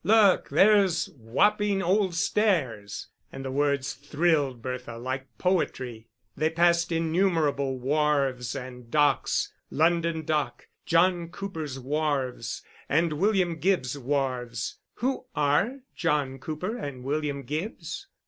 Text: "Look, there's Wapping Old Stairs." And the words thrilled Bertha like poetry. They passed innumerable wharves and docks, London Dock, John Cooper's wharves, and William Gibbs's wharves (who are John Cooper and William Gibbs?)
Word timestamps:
"Look, 0.03 0.49
there's 0.49 1.09
Wapping 1.15 1.83
Old 1.83 2.15
Stairs." 2.15 3.09
And 3.31 3.45
the 3.45 3.51
words 3.51 3.93
thrilled 3.93 4.59
Bertha 4.63 4.97
like 4.97 5.27
poetry. 5.37 6.07
They 6.35 6.49
passed 6.49 6.91
innumerable 6.91 7.77
wharves 7.77 8.55
and 8.55 8.89
docks, 8.89 9.53
London 9.69 10.25
Dock, 10.25 10.65
John 10.87 11.29
Cooper's 11.29 11.77
wharves, 11.77 12.63
and 12.89 13.13
William 13.13 13.59
Gibbs's 13.59 13.99
wharves 14.01 14.79
(who 14.95 15.27
are 15.35 15.81
John 15.95 16.39
Cooper 16.39 16.75
and 16.75 17.03
William 17.03 17.43
Gibbs?) 17.43 18.07